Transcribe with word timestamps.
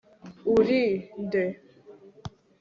uri 0.57 0.81
nde 1.25 1.43